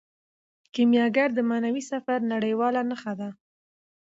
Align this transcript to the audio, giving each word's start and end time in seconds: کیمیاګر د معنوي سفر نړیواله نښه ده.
کیمیاګر 0.73 1.29
د 1.35 1.39
معنوي 1.49 1.83
سفر 1.91 2.19
نړیواله 2.33 2.81
نښه 2.89 3.13
ده. 3.19 3.29